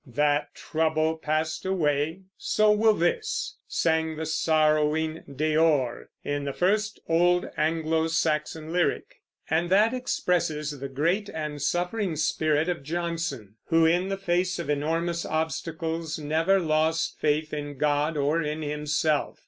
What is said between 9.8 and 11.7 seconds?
expresses the great and